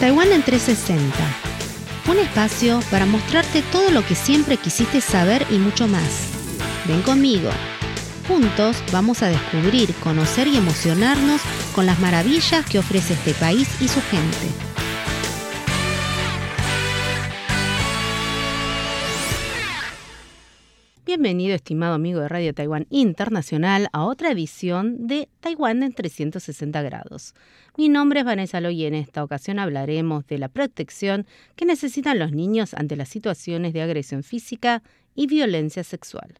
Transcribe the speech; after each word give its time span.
Taiwán 0.00 0.32
en 0.32 0.42
360. 0.42 1.16
Un 2.10 2.18
espacio 2.18 2.80
para 2.90 3.06
mostrarte 3.06 3.62
todo 3.70 3.90
lo 3.90 4.04
que 4.04 4.14
siempre 4.14 4.56
quisiste 4.56 5.00
saber 5.00 5.46
y 5.50 5.58
mucho 5.58 5.86
más. 5.86 6.28
Ven 6.86 7.02
conmigo. 7.02 7.50
Juntos 8.26 8.82
vamos 8.90 9.22
a 9.22 9.28
descubrir, 9.28 9.94
conocer 9.96 10.48
y 10.48 10.56
emocionarnos 10.56 11.40
con 11.74 11.86
las 11.86 12.00
maravillas 12.00 12.66
que 12.66 12.78
ofrece 12.78 13.14
este 13.14 13.34
país 13.34 13.68
y 13.80 13.86
su 13.88 14.00
gente. 14.02 14.71
Bienvenido, 21.14 21.54
estimado 21.54 21.92
amigo 21.92 22.20
de 22.20 22.28
Radio 22.28 22.54
Taiwán 22.54 22.86
Internacional, 22.88 23.90
a 23.92 24.04
otra 24.06 24.30
edición 24.30 25.08
de 25.08 25.28
Taiwán 25.40 25.82
en 25.82 25.92
360 25.92 26.80
grados. 26.80 27.34
Mi 27.76 27.90
nombre 27.90 28.20
es 28.20 28.24
Vanessa 28.24 28.62
Loy 28.62 28.80
y 28.80 28.86
en 28.86 28.94
esta 28.94 29.22
ocasión 29.22 29.58
hablaremos 29.58 30.26
de 30.26 30.38
la 30.38 30.48
protección 30.48 31.26
que 31.54 31.66
necesitan 31.66 32.18
los 32.18 32.32
niños 32.32 32.72
ante 32.72 32.96
las 32.96 33.10
situaciones 33.10 33.74
de 33.74 33.82
agresión 33.82 34.22
física 34.22 34.82
y 35.14 35.26
violencia 35.26 35.84
sexual. 35.84 36.32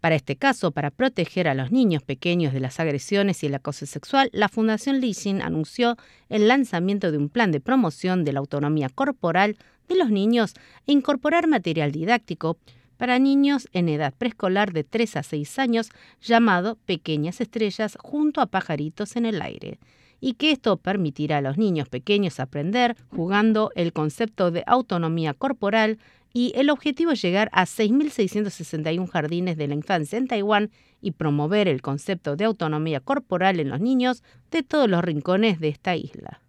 Para 0.00 0.16
este 0.16 0.34
caso, 0.34 0.72
para 0.72 0.90
proteger 0.90 1.46
a 1.46 1.54
los 1.54 1.70
niños 1.70 2.02
pequeños 2.02 2.52
de 2.52 2.58
las 2.58 2.80
agresiones 2.80 3.44
y 3.44 3.46
el 3.46 3.54
acoso 3.54 3.86
sexual, 3.86 4.30
la 4.32 4.48
Fundación 4.48 5.00
Lixin 5.00 5.40
anunció 5.42 5.96
el 6.28 6.48
lanzamiento 6.48 7.12
de 7.12 7.18
un 7.18 7.28
plan 7.28 7.52
de 7.52 7.60
promoción 7.60 8.24
de 8.24 8.32
la 8.32 8.40
autonomía 8.40 8.88
corporal 8.88 9.56
de 9.86 9.94
los 9.94 10.10
niños 10.10 10.54
e 10.88 10.92
incorporar 10.92 11.46
material 11.46 11.92
didáctico 11.92 12.58
para 12.96 13.18
niños 13.18 13.68
en 13.72 13.88
edad 13.88 14.14
preescolar 14.16 14.72
de 14.72 14.84
3 14.84 15.16
a 15.16 15.22
6 15.22 15.58
años 15.58 15.90
llamado 16.20 16.76
Pequeñas 16.86 17.40
Estrellas 17.40 17.96
junto 18.00 18.40
a 18.40 18.46
pajaritos 18.46 19.16
en 19.16 19.26
el 19.26 19.42
aire 19.42 19.78
y 20.20 20.34
que 20.34 20.50
esto 20.50 20.76
permitirá 20.76 21.38
a 21.38 21.42
los 21.42 21.58
niños 21.58 21.88
pequeños 21.88 22.40
aprender 22.40 22.96
jugando 23.10 23.70
el 23.74 23.92
concepto 23.92 24.50
de 24.50 24.64
autonomía 24.66 25.34
corporal 25.34 25.98
y 26.32 26.52
el 26.54 26.68
objetivo 26.70 27.12
es 27.12 27.22
llegar 27.22 27.48
a 27.52 27.64
6.661 27.64 29.08
jardines 29.08 29.56
de 29.56 29.68
la 29.68 29.74
infancia 29.74 30.18
en 30.18 30.28
Taiwán 30.28 30.70
y 31.00 31.12
promover 31.12 31.68
el 31.68 31.80
concepto 31.80 32.36
de 32.36 32.44
autonomía 32.44 33.00
corporal 33.00 33.60
en 33.60 33.70
los 33.70 33.80
niños 33.80 34.22
de 34.50 34.62
todos 34.62 34.88
los 34.88 35.02
rincones 35.02 35.60
de 35.60 35.68
esta 35.68 35.96
isla. 35.96 36.42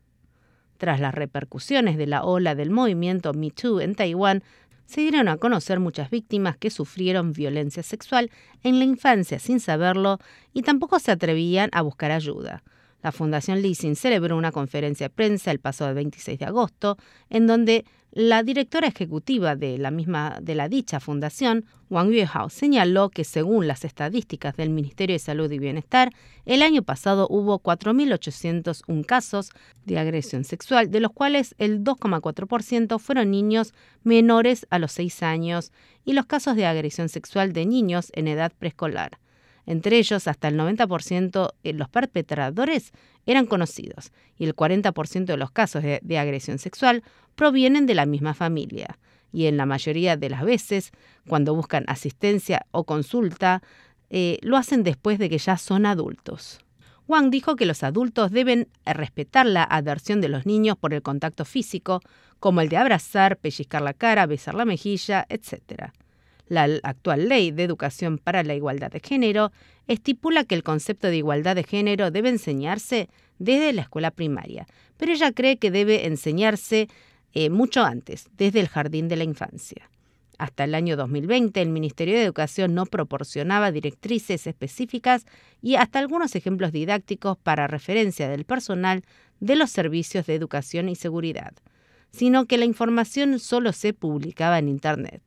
Tras 0.78 1.00
las 1.00 1.16
repercusiones 1.16 1.98
de 1.98 2.06
la 2.06 2.23
ola 2.23 2.54
del 2.54 2.70
movimiento 2.70 3.34
Me 3.34 3.50
Too 3.50 3.80
en 3.80 3.95
Taiwán, 3.95 4.44
se 4.88 5.02
dieron 5.02 5.28
a 5.28 5.38
conocer 5.38 5.80
muchas 5.80 6.10
víctimas 6.10 6.58
que 6.58 6.72
sufrieron 6.72 7.34
violencia 7.34 7.84
sexual 7.84 8.32
en 8.64 8.80
la 8.80 8.86
infancia 8.86 9.38
sin 9.38 9.60
saberlo 9.60 10.18
y 10.54 10.64
tampoco 10.64 10.98
se 10.98 11.12
atrevían 11.12 11.70
a 11.74 11.82
buscar 11.82 12.12
ayuda. 12.12 12.64
La 13.03 13.12
Fundación 13.12 13.62
Leasing 13.62 13.95
celebró 13.95 14.36
una 14.38 14.52
conferencia 14.52 15.06
de 15.06 15.14
prensa 15.14 15.52
el 15.52 15.59
pasado 15.59 15.94
26 15.94 16.40
de 16.40 16.45
agosto, 16.45 16.98
en 17.30 17.48
donde 17.48 17.86
la 18.12 18.42
directora 18.42 18.88
ejecutiva 18.88 19.56
de 19.56 19.78
la 19.78 19.92
misma 19.92 20.39
de 20.42 20.56
la 20.56 20.70
dicha 20.70 21.00
fundación, 21.00 21.66
Wang 21.89 22.09
Yuehao, 22.09 22.50
señaló 22.50 23.09
que 23.09 23.23
según 23.23 23.67
las 23.67 23.86
estadísticas 23.86 24.56
del 24.56 24.72
Ministerio 24.72 25.14
de 25.14 25.20
Salud 25.20 25.52
y 25.52 25.59
Bienestar, 25.59 26.12
el 26.45 26.64
año 26.64 26.81
pasado 26.81 27.28
hubo 27.30 27.59
4.801 27.62 29.06
casos 29.06 29.52
de 29.86 30.00
agresión 30.00 30.45
sexual, 30.45 30.89
de 30.89 31.00
los 31.00 31.11
cuales 31.11 31.54
el 31.59 31.84
2,4% 31.84 32.98
fueron 32.98 33.30
niños 33.30 33.73
menores 34.04 34.66
a 34.72 34.80
los 34.80 34.94
6 34.94 35.22
años 35.22 35.72
y 36.04 36.14
los 36.14 36.26
casos 36.26 36.56
de 36.56 36.66
agresión 36.66 37.09
sexual 37.09 37.54
de 37.54 37.67
niños 37.67 38.09
en 38.16 38.28
edad 38.28 38.52
preescolar. 38.58 39.20
Entre 39.68 39.98
ellos, 39.98 40.28
hasta 40.28 40.48
el 40.48 40.58
90% 40.58 41.54
de 41.62 41.73
los 41.73 41.90
perpetradores 41.90 42.94
eran 43.26 43.46
conocidos 43.46 44.11
y 44.38 44.45
el 44.45 44.55
40% 44.55 45.26
de 45.26 45.38
los 45.38 45.52
casos 45.52 45.83
de, 45.83 46.17
agresión 46.17 46.58
sexual 46.58 47.04
provienen 47.36 47.86
de 47.86 47.94
la 47.94 48.05
misma 48.05 48.33
familia. 48.33 48.98
Y 49.33 49.48
en 49.48 49.58
la 49.58 49.66
mayoría 49.66 50.16
de 50.16 50.30
las 50.30 50.44
veces, 50.44 50.92
cuando 51.28 51.54
buscan 51.54 51.83
asistencia 51.88 52.66
o 52.72 52.86
consulta, 52.86 53.61
eh, 54.10 54.39
lo 54.42 54.55
hacen 54.55 54.83
después 54.83 55.20
de 55.20 55.30
que 55.30 55.38
ya 55.38 55.58
son 55.58 55.86
adultos. 55.86 56.60
Wang 57.10 57.30
dijo 57.30 57.58
que 57.58 57.66
los 57.66 57.84
adultos 57.84 58.32
deben 58.32 58.70
respetar 58.86 59.45
la 59.45 59.64
adversión 59.64 60.22
de 60.22 60.30
los 60.30 60.45
niños 60.45 60.78
por 60.78 60.94
el 60.94 61.02
contacto 61.02 61.44
físico, 61.44 61.99
como 62.39 62.61
el 62.61 62.70
de 62.70 62.78
abrazar, 62.78 63.38
pellizcar 63.38 63.82
la 63.82 63.94
cara, 63.94 64.26
besar 64.28 64.55
la 64.55 64.64
mejilla, 64.64 65.26
etc. 65.28 65.92
La 66.50 66.64
actual 66.84 67.28
ley 67.28 67.52
de 67.52 67.64
educación 67.64 68.18
para 68.18 68.44
la 68.44 68.56
igualdad 68.56 68.92
de 68.92 69.00
género 69.00 69.52
estipula 69.88 70.44
que 70.44 70.56
el 70.56 70.64
concepto 70.64 71.08
de 71.08 71.18
igualdad 71.18 71.56
de 71.56 71.64
género 71.64 72.12
debe 72.12 72.30
enseñarse 72.30 73.10
desde 73.40 73.74
la 73.74 73.84
escuela 73.84 74.12
primaria, 74.12 74.66
pero 74.98 75.12
ella 75.12 75.32
cree 75.32 75.58
que 75.58 75.72
debe 75.72 76.08
enseñarse 76.08 76.88
eh, 77.34 77.50
mucho 77.50 77.84
antes, 77.84 78.28
desde 78.38 78.60
el 78.60 78.68
jardín 78.68 79.08
de 79.08 79.16
la 79.16 79.24
infancia. 79.24 79.90
Hasta 80.38 80.64
el 80.64 80.76
año 80.76 80.96
2020, 80.96 81.62
el 81.62 81.70
Ministerio 81.70 82.16
de 82.16 82.24
Educación 82.24 82.76
no 82.76 82.86
proporcionaba 82.86 83.72
directrices 83.72 84.46
específicas 84.46 85.26
y 85.62 85.76
hasta 85.76 86.00
algunos 86.00 86.36
ejemplos 86.36 86.72
didácticos 86.72 87.38
para 87.38 87.68
referencia 87.68 88.30
del 88.30 88.46
personal 88.46 89.04
de 89.40 89.56
los 89.56 89.72
servicios 89.72 90.28
de 90.28 90.36
educación 90.36 90.90
y 90.90 90.96
seguridad, 90.96 91.54
sino 92.12 92.46
que 92.46 92.58
la 92.58 92.66
información 92.66 93.40
solo 93.40 93.74
se 93.74 93.94
publicaba 93.94 94.60
en 94.60 94.70
Internet. 94.70 95.22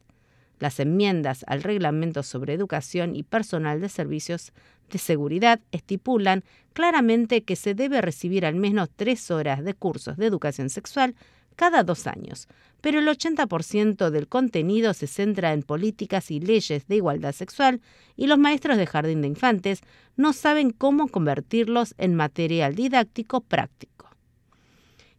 Las 0.61 0.79
enmiendas 0.79 1.45
al 1.49 1.63
Reglamento 1.63 2.23
sobre 2.23 2.53
Educación 2.53 3.17
y 3.17 3.23
Personal 3.23 3.81
de 3.81 3.89
Servicios 3.89 4.53
de 4.91 4.99
Seguridad 4.99 5.59
estipulan 5.73 6.45
claramente 6.75 7.43
que 7.43 7.57
se 7.57 7.75
debe 7.75 8.03
recibir 8.03 8.45
al 8.45 8.55
menos 8.55 8.91
tres 8.95 9.31
horas 9.31 9.65
de 9.65 9.73
cursos 9.75 10.19
de 10.19 10.27
educación 10.27 10.69
sexual 10.69 11.17
cada 11.57 11.83
dos 11.83 12.07
años, 12.07 12.47
pero 12.83 12.99
el 12.99 13.09
80% 13.09 14.11
del 14.11 14.29
contenido 14.29 14.93
se 14.93 15.07
centra 15.07 15.53
en 15.55 15.63
políticas 15.63 16.31
y 16.31 16.41
leyes 16.41 16.87
de 16.87 16.97
igualdad 16.97 17.33
sexual 17.33 17.81
y 18.15 18.27
los 18.27 18.39
maestros 18.39 18.77
de 18.77 18.87
jardín 18.87 19.23
de 19.23 19.29
infantes 19.29 19.81
no 20.17 20.35
saben 20.35 20.71
cómo 20.71 21.09
convertirlos 21.09 21.95
en 21.97 22.15
material 22.15 22.75
didáctico 22.75 23.41
práctico. 23.41 24.10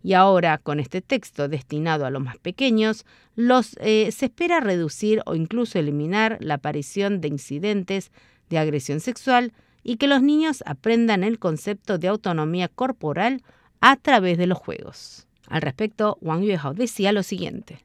Y 0.04 0.14
ahora, 0.14 0.58
con 0.58 0.80
este 0.80 1.02
texto 1.02 1.48
destinado 1.48 2.06
a 2.06 2.10
los 2.10 2.24
más 2.24 2.38
pequeños, 2.38 3.06
los, 3.36 3.78
eh, 3.80 4.12
se 4.12 4.26
espera 4.26 4.60
reducir 4.60 5.22
o 5.26 5.36
incluso 5.36 5.78
eliminar 5.78 6.38
la 6.42 6.56
aparición 6.56 7.22
de 7.22 7.28
incidentes 7.28 8.12
de 8.50 8.58
agresión 8.58 9.00
sexual 9.00 9.54
y 9.84 9.98
que 9.98 10.08
los 10.08 10.22
niños 10.22 10.64
aprendan 10.66 11.24
el 11.24 11.40
concepto 11.40 11.98
de 11.98 12.08
autonomía 12.08 12.68
corporal 12.68 13.44
a 13.80 13.96
través 13.96 14.38
de 14.38 14.48
los 14.48 14.58
juegos. 14.58 15.28
Al 15.48 15.62
respecto, 15.62 16.18
Wang 16.22 16.44
Yuehao 16.44 16.74
decía 16.74 17.12
lo 17.12 17.24
siguiente. 17.24 17.80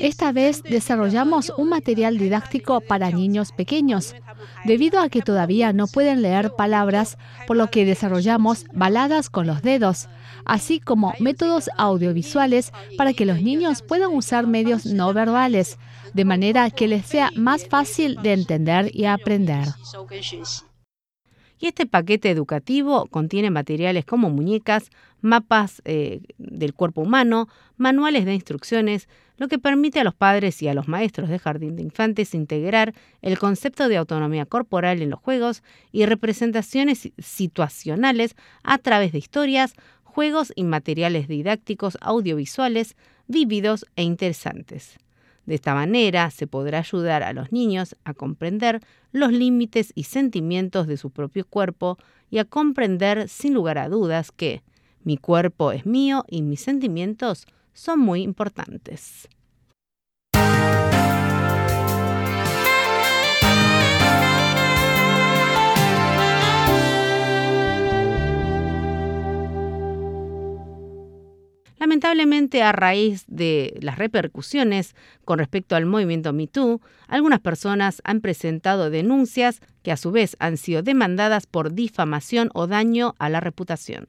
Esta 0.00 0.32
vez 0.32 0.62
desarrollamos 0.62 1.52
un 1.56 1.68
material 1.68 2.18
didáctico 2.18 2.80
para 2.80 3.10
niños 3.10 3.52
pequeños, 3.52 4.14
debido 4.64 5.00
a 5.00 5.08
que 5.08 5.22
todavía 5.22 5.72
no 5.72 5.86
pueden 5.86 6.22
leer 6.22 6.52
palabras, 6.56 7.16
por 7.46 7.56
lo 7.56 7.70
que 7.70 7.84
desarrollamos 7.84 8.66
baladas 8.72 9.30
con 9.30 9.46
los 9.46 9.62
dedos, 9.62 10.08
así 10.44 10.80
como 10.80 11.14
métodos 11.20 11.70
audiovisuales 11.76 12.72
para 12.96 13.12
que 13.14 13.26
los 13.26 13.40
niños 13.40 13.82
puedan 13.82 14.12
usar 14.12 14.46
medios 14.46 14.86
no 14.86 15.14
verbales, 15.14 15.78
de 16.12 16.24
manera 16.24 16.70
que 16.70 16.88
les 16.88 17.06
sea 17.06 17.30
más 17.36 17.66
fácil 17.68 18.16
de 18.22 18.32
entender 18.32 18.90
y 18.94 19.04
aprender. 19.04 19.68
Y 21.60 21.66
este 21.66 21.86
paquete 21.86 22.30
educativo 22.30 23.06
contiene 23.06 23.50
materiales 23.50 24.04
como 24.04 24.30
muñecas, 24.30 24.90
mapas 25.20 25.82
eh, 25.84 26.20
del 26.38 26.72
cuerpo 26.72 27.00
humano, 27.00 27.48
manuales 27.76 28.24
de 28.24 28.34
instrucciones, 28.34 29.08
lo 29.38 29.48
que 29.48 29.58
permite 29.58 30.00
a 30.00 30.04
los 30.04 30.14
padres 30.14 30.60
y 30.62 30.68
a 30.68 30.74
los 30.74 30.88
maestros 30.88 31.28
de 31.28 31.38
jardín 31.38 31.76
de 31.76 31.82
infantes 31.82 32.34
integrar 32.34 32.92
el 33.22 33.38
concepto 33.38 33.88
de 33.88 33.96
autonomía 33.96 34.44
corporal 34.44 35.00
en 35.00 35.10
los 35.10 35.20
juegos 35.20 35.62
y 35.92 36.04
representaciones 36.04 37.10
situacionales 37.18 38.34
a 38.64 38.78
través 38.78 39.12
de 39.12 39.18
historias, 39.18 39.74
juegos 40.02 40.52
y 40.56 40.64
materiales 40.64 41.28
didácticos 41.28 41.96
audiovisuales 42.00 42.96
vívidos 43.28 43.86
e 43.94 44.02
interesantes. 44.02 44.98
De 45.46 45.54
esta 45.54 45.72
manera 45.74 46.30
se 46.30 46.46
podrá 46.46 46.80
ayudar 46.80 47.22
a 47.22 47.32
los 47.32 47.52
niños 47.52 47.96
a 48.04 48.12
comprender 48.12 48.80
los 49.12 49.32
límites 49.32 49.92
y 49.94 50.02
sentimientos 50.02 50.86
de 50.86 50.96
su 50.96 51.10
propio 51.10 51.46
cuerpo 51.46 51.96
y 52.28 52.38
a 52.38 52.44
comprender 52.44 53.28
sin 53.28 53.54
lugar 53.54 53.78
a 53.78 53.88
dudas 53.88 54.30
que 54.32 54.62
mi 55.04 55.16
cuerpo 55.16 55.72
es 55.72 55.86
mío 55.86 56.24
y 56.28 56.42
mis 56.42 56.60
sentimientos 56.60 57.46
son 57.72 58.00
muy 58.00 58.22
importantes. 58.22 59.28
Lamentablemente, 71.78 72.62
a 72.62 72.72
raíz 72.72 73.24
de 73.28 73.78
las 73.80 73.98
repercusiones 73.98 74.96
con 75.24 75.38
respecto 75.38 75.76
al 75.76 75.86
movimiento 75.86 76.32
MeToo, 76.32 76.80
algunas 77.06 77.40
personas 77.40 78.02
han 78.04 78.20
presentado 78.20 78.90
denuncias 78.90 79.60
que 79.82 79.92
a 79.92 79.96
su 79.96 80.10
vez 80.10 80.36
han 80.40 80.56
sido 80.56 80.82
demandadas 80.82 81.46
por 81.46 81.72
difamación 81.72 82.50
o 82.54 82.66
daño 82.66 83.14
a 83.18 83.28
la 83.28 83.40
reputación. 83.40 84.08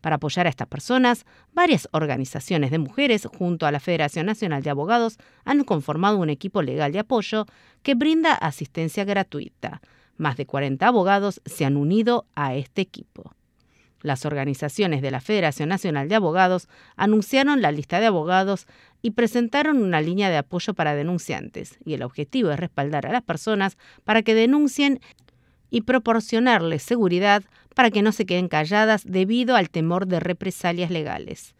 Para 0.00 0.16
apoyar 0.16 0.46
a 0.46 0.50
estas 0.50 0.68
personas, 0.68 1.26
varias 1.52 1.88
organizaciones 1.90 2.70
de 2.70 2.78
mujeres 2.78 3.26
junto 3.26 3.66
a 3.66 3.72
la 3.72 3.80
Federación 3.80 4.26
Nacional 4.26 4.62
de 4.62 4.70
Abogados 4.70 5.18
han 5.44 5.64
conformado 5.64 6.18
un 6.18 6.30
equipo 6.30 6.62
legal 6.62 6.92
de 6.92 7.00
apoyo 7.00 7.46
que 7.82 7.96
brinda 7.96 8.34
asistencia 8.34 9.04
gratuita. 9.04 9.82
Más 10.16 10.36
de 10.36 10.46
40 10.46 10.86
abogados 10.86 11.40
se 11.44 11.64
han 11.64 11.76
unido 11.76 12.26
a 12.36 12.54
este 12.54 12.80
equipo. 12.82 13.32
Las 14.00 14.24
organizaciones 14.24 15.02
de 15.02 15.10
la 15.10 15.20
Federación 15.20 15.68
Nacional 15.68 16.08
de 16.08 16.14
Abogados 16.14 16.68
anunciaron 16.96 17.62
la 17.62 17.72
lista 17.72 17.98
de 17.98 18.06
abogados 18.06 18.66
y 19.02 19.12
presentaron 19.12 19.82
una 19.82 20.00
línea 20.00 20.30
de 20.30 20.36
apoyo 20.36 20.74
para 20.74 20.94
denunciantes, 20.94 21.78
y 21.84 21.94
el 21.94 22.02
objetivo 22.02 22.50
es 22.50 22.60
respaldar 22.60 23.06
a 23.06 23.12
las 23.12 23.22
personas 23.22 23.76
para 24.04 24.22
que 24.22 24.34
denuncien 24.34 25.00
y 25.70 25.82
proporcionarles 25.82 26.82
seguridad 26.82 27.42
para 27.74 27.90
que 27.90 28.02
no 28.02 28.12
se 28.12 28.26
queden 28.26 28.48
calladas 28.48 29.02
debido 29.04 29.56
al 29.56 29.70
temor 29.70 30.06
de 30.06 30.20
represalias 30.20 30.90
legales. 30.90 31.54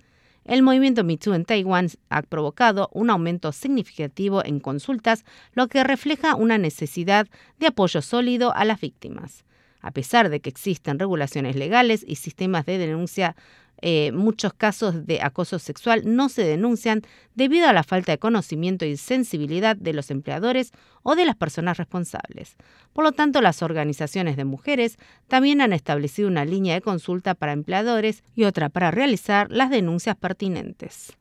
El 0.45 0.63
movimiento 0.63 1.05
MeToo 1.05 1.35
en 1.35 1.45
Taiwán 1.45 1.89
ha 2.09 2.23
provocado 2.23 2.89
un 2.93 3.11
aumento 3.11 3.53
significativo 3.53 4.43
en 4.45 4.61
consultas, 4.61 5.25
lo 5.53 5.69
que 5.69 5.85
refleja 5.85 6.37
una 6.37 6.57
necesidad 6.57 7.29
de 7.59 7.67
apoyo 7.67 8.01
sólido 8.01 8.55
a 8.55 8.65
las 8.65 8.81
víctimas. 8.81 9.45
A 9.81 9.91
pesar 9.91 10.29
de 10.29 10.41
que 10.41 10.51
existen 10.51 10.99
regulaciones 10.99 11.57
legales 11.57 12.05
y 12.07 12.17
sistemas 12.17 12.67
de 12.67 12.79
denuncia, 12.79 13.37
eh, 13.81 14.11
muchos 14.13 14.53
casos 14.55 15.07
de 15.07 15.23
acoso 15.23 15.61
sexual 15.61 16.03
no 16.05 16.29
se 16.29 16.43
denuncian 16.43 17.03
debido 17.35 17.69
a 17.69 17.73
la 17.73 17.85
falta 17.85 18.11
de 18.11 18.19
conocimiento 18.19 18.85
y 18.85 18.97
sensibilidad 18.97 19.77
de 19.77 19.93
los 19.93 20.11
empleadores 20.11 20.73
o 21.05 21.15
de 21.15 21.27
las 21.27 21.37
personas 21.37 21.77
responsables. 21.77 22.57
Por 22.93 23.05
lo 23.05 23.13
tanto, 23.13 23.41
las 23.41 23.63
organizaciones 23.63 24.37
de 24.37 24.45
mujeres 24.45 24.99
también 25.29 25.61
han 25.61 25.73
establecido 25.73 26.29
una 26.29 26.45
línea 26.45 26.75
de 26.75 26.81
consulta 26.81 27.35
para 27.35 27.53
empleadores 27.53 28.25
y 28.35 28.45
otra 28.45 28.69
para 28.69 28.91
realizar 28.91 29.49
las 29.51 29.71
denuncias 29.71 30.17
pertinentes. 30.17 31.18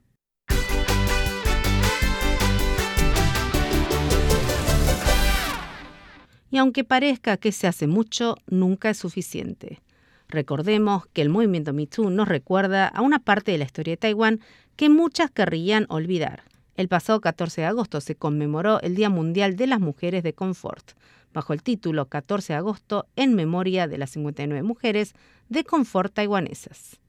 Y 6.49 6.57
aunque 6.57 6.83
parezca 6.83 7.37
que 7.37 7.51
se 7.51 7.67
hace 7.67 7.87
mucho, 7.87 8.35
nunca 8.47 8.89
es 8.89 8.97
suficiente. 8.97 9.81
Recordemos 10.29 11.07
que 11.07 11.21
el 11.21 11.29
movimiento 11.29 11.73
MeToo 11.73 12.09
nos 12.09 12.27
recuerda 12.27 12.87
a 12.87 13.01
una 13.01 13.19
parte 13.19 13.51
de 13.51 13.57
la 13.57 13.65
historia 13.65 13.93
de 13.93 13.97
Taiwán 13.97 14.41
que 14.75 14.89
muchas 14.89 15.31
querrían 15.31 15.85
olvidar. 15.89 16.43
El 16.75 16.89
pasado 16.89 17.21
14 17.21 17.61
de 17.61 17.67
agosto 17.67 18.01
se 18.01 18.15
conmemoró 18.15 18.79
el 18.81 18.95
Día 18.95 19.09
Mundial 19.09 19.55
de 19.55 19.67
las 19.67 19.79
Mujeres 19.79 20.23
de 20.23 20.33
Confort, 20.33 20.91
bajo 21.33 21.53
el 21.53 21.63
título 21.63 22.07
14 22.07 22.53
de 22.53 22.57
agosto 22.57 23.07
en 23.15 23.33
memoria 23.33 23.87
de 23.87 23.97
las 23.97 24.11
59 24.11 24.63
mujeres 24.63 25.13
de 25.49 25.63
confort 25.63 26.13
taiwanesas. 26.13 26.99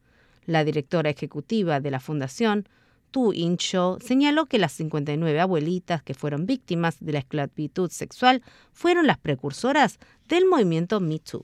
La 0.46 0.64
directora 0.64 1.11
ejecutiva 1.11 1.81
de 1.81 1.90
la 1.90 2.00
fundación, 2.00 2.69
Tu 3.11 3.33
In-cho 3.33 3.99
señaló 4.01 4.47
que 4.47 4.59
las 4.59 4.73
59 4.73 5.41
abuelitas 5.41 6.03
que 6.03 6.15
fueron 6.15 6.47
víctimas 6.47 6.97
de 7.01 7.13
la 7.13 7.19
esclavitud 7.21 7.91
sexual 7.91 8.43
fueron 8.73 9.07
las 9.07 9.19
precursoras 9.19 9.99
del 10.29 10.47
movimiento 10.47 11.01
Me 11.01 11.19
Too. 11.19 11.43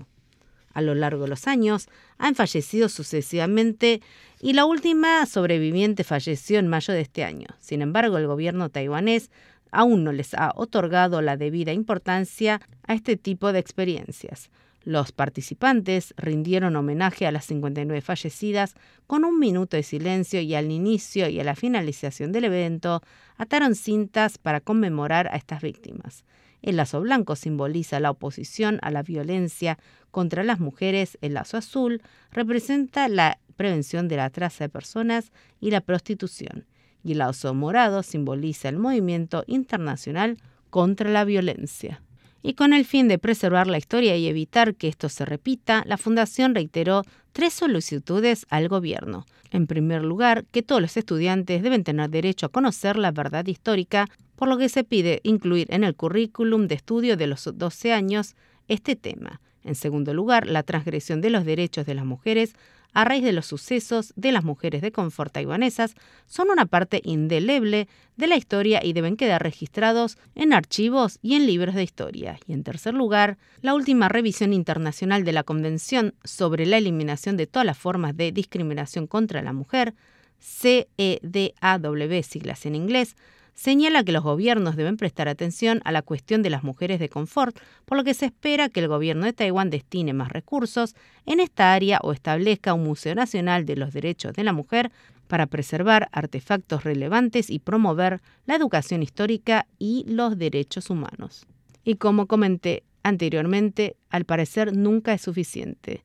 A 0.75 0.83
lo 0.83 0.95
largo 0.95 1.23
de 1.23 1.29
los 1.29 1.47
años 1.47 1.89
han 2.19 2.35
fallecido 2.35 2.89
sucesivamente 2.89 4.03
y 4.41 4.53
la 4.53 4.67
última 4.67 5.25
sobreviviente 5.25 6.05
falleció 6.05 6.59
en 6.59 6.69
mayo 6.69 6.93
de 6.93 7.01
este 7.01 7.25
año. 7.25 7.47
Sin 7.61 7.81
embargo, 7.81 8.19
el 8.19 8.27
gobierno 8.27 8.69
taiwanés 8.69 9.31
aún 9.71 10.05
no 10.05 10.13
les 10.13 10.35
ha 10.35 10.53
otorgado 10.55 11.23
la 11.23 11.37
debida 11.37 11.73
importancia 11.73 12.61
a 12.87 12.95
este 12.95 13.17
tipo 13.17 13.53
de 13.53 13.61
experiencias. 13.61 14.51
Los 14.85 15.13
participantes 15.13 16.13
rindieron 16.19 16.77
homenaje 16.77 17.27
a 17.27 17.33
las 17.33 17.47
59 17.47 18.03
fallecidas 18.03 18.75
con 19.07 19.25
un 19.25 19.39
minuto 19.39 19.79
de 19.79 19.83
silencio 19.83 20.43
y 20.43 20.55
al 20.55 20.71
inicio 20.71 21.27
y 21.29 21.41
a 21.41 21.45
la 21.45 21.57
finalización 21.57 22.33
del 22.33 22.45
evento 22.45 23.03
ataron 23.39 23.77
cintas 23.77 24.37
para 24.37 24.61
conmemorar 24.61 25.29
a 25.29 25.37
estas 25.37 25.63
víctimas. 25.63 26.25
El 26.61 26.77
lazo 26.77 27.01
blanco 27.01 27.35
simboliza 27.35 27.99
la 27.99 28.11
oposición 28.11 28.79
a 28.83 28.91
la 28.91 29.03
violencia 29.03 29.79
contra 30.11 30.45
las 30.45 30.61
mujeres, 30.61 31.17
el 31.23 31.35
lazo 31.35 31.57
azul 31.57 32.03
representa 32.31 33.09
la 33.09 33.39
prevención 33.57 34.07
de 34.07 34.17
la 34.17 34.29
traza 34.29 34.65
de 34.65 34.69
personas 34.69 35.33
y 35.61 35.71
la 35.71 35.81
prostitución, 35.81 36.67
y 37.03 37.13
el 37.13 37.19
lazo 37.19 37.55
morado 37.55 38.03
simboliza 38.03 38.69
el 38.69 38.79
movimiento 38.79 39.45
internacional 39.47 40.37
contra 40.69 41.11
la 41.11 41.25
violencia. 41.25 42.03
Y 42.47 42.53
con 42.53 42.75
el 42.75 42.85
fin 42.85 43.09
de 43.09 43.19
preservar 43.19 43.69
la 43.69 43.79
historia 43.79 44.19
y 44.19 44.27
evitar 44.27 44.75
que 44.75 44.89
esto 44.89 45.09
se 45.09 45.25
repita, 45.25 45.83
la 45.87 45.97
Fundación 45.97 46.55
reiteró 46.55 47.03
tres 47.33 47.55
solicitudes 47.55 48.45
al 48.51 48.69
gobierno. 48.69 49.25
En 49.51 49.67
primer 49.67 50.05
lugar, 50.05 50.45
que 50.53 50.63
todos 50.63 50.83
los 50.83 50.95
estudiantes 50.99 51.63
deben 51.63 51.85
tener 51.85 52.11
derecho 52.11 52.45
a 52.45 52.49
conocer 52.51 52.99
la 52.99 53.13
verdad 53.13 53.47
histórica, 53.47 54.11
por 54.37 54.49
lo 54.49 54.59
que 54.59 54.69
se 54.69 54.85
pide 54.85 55.21
incluir 55.23 55.69
en 55.71 55.85
el 55.85 55.97
currículum 55.97 56.67
de 56.67 56.75
estudio 56.75 57.17
de 57.17 57.29
los 57.29 57.49
12 57.51 57.95
años 57.95 58.37
este 58.69 58.95
tema. 58.95 59.41
En 59.65 59.75
segundo 59.75 60.15
lugar, 60.15 60.47
la 60.47 60.63
transgresión 60.63 61.21
de 61.21 61.31
los 61.31 61.45
derechos 61.45 61.87
de 61.87 61.95
las 61.95 62.05
mujeres 62.05 62.55
a 62.95 63.05
raíz 63.05 63.25
de 63.25 63.33
los 63.33 63.47
sucesos 63.47 64.13
de 64.17 64.31
las 64.31 64.45
mujeres 64.45 64.81
de 64.81 64.93
confort 64.93 65.33
taiwanesas 65.33 65.95
son 66.27 66.51
una 66.51 66.65
parte 66.65 67.01
indeleble 67.05 67.89
de 68.17 68.27
la 68.29 68.37
historia 68.37 68.85
y 68.85 68.93
deben 68.93 69.17
quedar 69.17 69.43
registrados 69.43 70.17
en 70.37 70.53
archivos 70.53 71.19
y 71.21 71.35
en 71.35 71.47
libros 71.47 71.75
de 71.75 71.83
historia. 71.83 72.39
Y 72.47 72.53
en 72.53 72.63
tercer 72.63 72.95
lugar, 72.95 73.37
la 73.63 73.75
última 73.75 74.09
revisión 74.09 74.53
internacional 74.53 75.25
de 75.25 75.33
la 75.33 75.43
Convención 75.43 76.15
sobre 76.23 76.67
la 76.67 76.79
Eliminación 76.79 77.37
de 77.37 77.49
todas 77.49 77.67
las 77.67 77.77
formas 77.77 78.17
de 78.17 78.31
discriminación 78.31 79.09
contra 79.09 79.43
la 79.43 79.53
mujer, 79.53 79.95
CEDAW 80.41 82.23
siglas 82.23 82.65
en 82.65 82.77
inglés, 82.77 83.17
señala 83.55 84.05
que 84.05 84.13
los 84.13 84.23
gobiernos 84.23 84.77
deben 84.77 84.97
prestar 84.97 85.29
atención 85.29 85.81
a 85.85 85.93
la 85.93 86.03
cuestión 86.03 86.43
de 86.43 86.51
las 86.51 86.65
mujeres 86.65 86.99
de 86.99 87.09
confort, 87.09 87.59
por 87.85 87.97
lo 87.97 88.05
que 88.05 88.15
se 88.15 88.27
espera 88.27 88.69
que 88.69 88.81
el 88.81 88.89
gobierno 88.89 89.27
de 89.27 89.33
Taiwán 89.33 89.71
destine 89.71 90.13
más 90.13 90.31
recursos 90.33 90.95
en 91.27 91.41
esta 91.41 91.73
área 91.73 92.01
o 92.03 92.13
establezca 92.13 92.75
un 92.75 92.85
Museo 92.85 93.15
Nacional 93.15 93.65
de 93.65 93.77
los 93.77 93.93
Derechos 93.93 94.33
de 94.35 94.45
la 94.45 94.53
Mujer 94.53 94.91
para 95.29 95.47
preservar 95.47 96.09
artefactos 96.13 96.85
relevantes 96.85 97.51
y 97.51 97.59
promover 97.59 98.21
la 98.47 98.57
educación 98.57 99.03
histórica 99.03 99.67
y 99.79 100.05
los 100.07 100.37
derechos 100.37 100.91
humanos. 100.91 101.47
Y 101.85 101.97
como 101.97 102.27
comenté 102.27 102.83
anteriormente, 103.03 103.97
al 104.11 104.25
parecer 104.25 104.77
nunca 104.77 105.13
es 105.15 105.23
suficiente. 105.23 106.05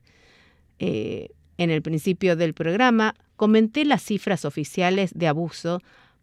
Eh, 0.78 1.30
en 1.58 1.70
el 1.70 1.82
principio 1.82 2.36
del 2.36 2.54
programa 2.54 3.14
comenté 3.36 3.84
las 3.84 4.02
cifras 4.02 4.44
oficiales 4.44 5.12
de 5.14 5.28
abuso, 5.28 5.82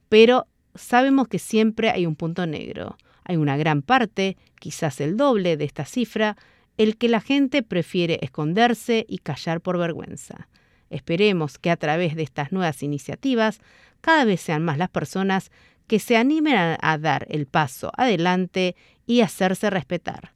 pero 0.10 0.48
sabemos 0.77 1.27
que 1.27 1.39
siempre 1.39 1.89
hay 1.89 2.05
un 2.05 2.15
punto 2.15 2.46
negro. 2.46 2.98
Hay 3.24 3.36
una 3.38 3.57
gran 3.57 3.81
parte, 3.81 4.38
quizás 4.60 5.01
el 5.01 5.17
doble 5.17 5.57
de 5.57 5.65
esta 5.65 5.86
cifra, 5.86 6.38
el 6.77 6.98
que 6.98 7.10
la 7.10 7.19
gente 7.19 7.63
prefiere 7.63 8.19
esconderse 8.22 9.05
y 9.10 9.17
callar 9.17 9.62
por 9.62 9.77
vergüenza. 9.77 10.48
Esperemos 10.89 11.57
que 11.57 11.69
a 11.69 11.77
través 11.77 12.15
de 12.15 12.24
estas 12.24 12.51
nuevas 12.51 12.81
iniciativas 12.84 13.60
cada 14.01 14.24
vez 14.24 14.39
sean 14.39 14.63
más 14.63 14.77
las 14.77 14.89
personas 14.89 15.51
que 15.88 16.00
se 16.00 16.17
animen 16.17 16.55
a, 16.79 16.98
dar 16.98 17.25
el 17.29 17.48
paso 17.48 17.91
adelante 17.98 18.75
y 19.05 19.22
hacerse 19.22 19.69
respetar. 19.69 20.34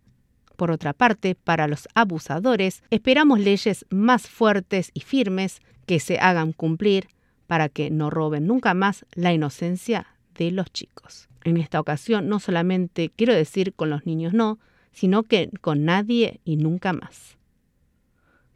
Por 0.57 0.71
otra 0.71 0.93
parte, 0.93 1.35
para 1.35 1.67
los 1.67 1.87
abusadores, 1.95 2.83
esperamos 2.89 3.39
leyes 3.39 3.85
más 3.89 4.27
fuertes 4.27 4.91
y 4.93 5.01
firmes 5.01 5.61
que 5.85 5.99
se 5.99 6.19
hagan 6.19 6.53
cumplir 6.53 7.07
para 7.47 7.69
que 7.69 7.89
no 7.89 8.09
roben 8.09 8.47
nunca 8.47 8.73
más 8.73 9.05
la 9.13 9.33
inocencia 9.33 10.07
los 10.49 10.71
chicos. 10.71 11.27
En 11.43 11.57
esta 11.57 11.79
ocasión 11.79 12.27
no 12.27 12.39
solamente 12.39 13.11
quiero 13.15 13.35
decir 13.35 13.73
con 13.73 13.89
los 13.91 14.05
niños 14.05 14.33
no, 14.33 14.57
sino 14.91 15.23
que 15.23 15.51
con 15.61 15.85
nadie 15.85 16.39
y 16.43 16.55
nunca 16.57 16.93
más. 16.93 17.37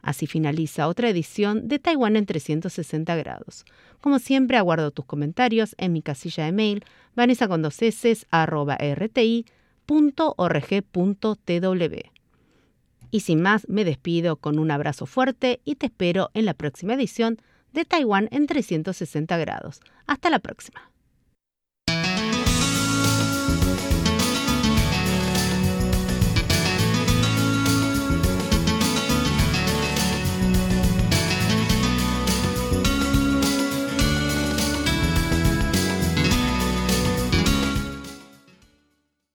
Así 0.05 0.27
finaliza 0.27 0.87
otra 0.87 1.09
edición 1.09 1.67
de 1.67 1.79
Taiwán 1.79 2.15
en 2.15 2.27
360 2.27 3.15
grados. 3.15 3.65
Como 4.01 4.19
siempre, 4.19 4.55
aguardo 4.55 4.91
tus 4.91 5.05
comentarios 5.05 5.75
en 5.79 5.93
mi 5.93 6.03
casilla 6.03 6.45
de 6.45 6.51
mail 6.51 6.85
vanessa 7.15 7.47
Y 13.09 13.19
sin 13.21 13.41
más, 13.41 13.67
me 13.67 13.83
despido 13.83 14.35
con 14.35 14.59
un 14.59 14.69
abrazo 14.69 15.07
fuerte 15.07 15.59
y 15.65 15.75
te 15.75 15.87
espero 15.87 16.29
en 16.35 16.45
la 16.45 16.53
próxima 16.53 16.93
edición 16.93 17.41
de 17.73 17.85
Taiwán 17.85 18.27
en 18.31 18.45
360 18.45 19.37
grados. 19.37 19.81
Hasta 20.05 20.29
la 20.29 20.37
próxima. 20.37 20.91